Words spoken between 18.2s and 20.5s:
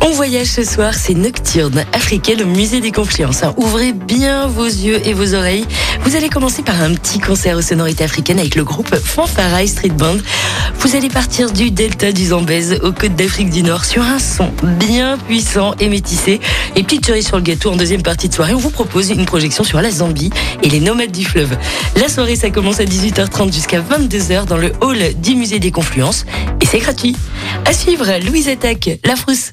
de soirée, on vous propose une projection sur la Zambie